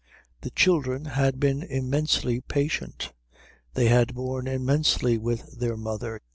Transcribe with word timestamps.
The 0.41 0.49
children 0.49 1.05
had 1.05 1.39
been 1.39 1.61
immensely 1.61 2.39
patient. 2.41 3.13
They 3.75 3.85
had 3.85 4.15
borne 4.15 4.47
immensely 4.47 5.19
with 5.19 5.59
their 5.59 5.77
mother. 5.77 6.21